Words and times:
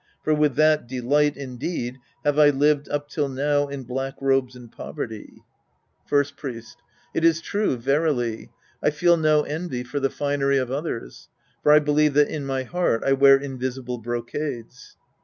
For 0.23 0.33
with 0.33 0.55
that 0.55 0.87
delight, 0.87 1.37
indeed, 1.37 1.99
have 2.25 2.39
I 2.39 2.49
lived 2.49 2.89
up 2.89 3.07
till 3.07 3.29
now 3.29 3.67
in 3.67 3.83
black 3.83 4.15
robes 4.19 4.55
and 4.55 4.71
poverty. 4.71 5.27
Act 5.27 5.31
II 5.31 5.35
The 6.19 6.31
Priest 6.37 6.77
and 7.13 7.23
His 7.23 7.39
Disciples 7.39 7.43
65 7.43 7.45
First 7.45 7.45
Priest. 7.45 7.45
It 7.45 7.45
is 7.45 7.47
true, 7.47 7.77
verily. 7.99 8.49
I 8.81 8.89
feel 8.89 9.15
no 9.17 9.43
envy 9.43 9.83
for 9.83 9.99
the 9.99 10.09
finery 10.09 10.57
of 10.57 10.71
others. 10.71 11.29
For 11.61 11.71
I 11.71 11.77
believe 11.77 12.15
that 12.15 12.29
in 12.29 12.47
my 12.47 12.63
heart 12.63 13.03
I 13.03 13.13
wear 13.13 13.37
invisible 13.37 13.99
brocades. 13.99 14.97